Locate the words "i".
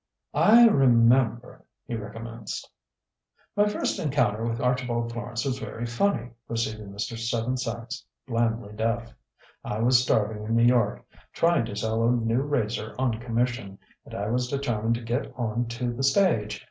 0.33-0.65, 9.63-9.77, 14.15-14.29